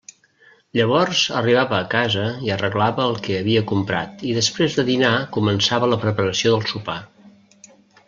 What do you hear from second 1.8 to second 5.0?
casa i arreglava el que havia comprat, i després de